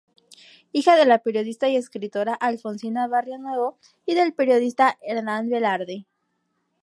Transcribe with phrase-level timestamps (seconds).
[0.71, 6.07] Hija de la periodista y escritora Alfonsina Barrionuevo y del periodista Hernán Velarde.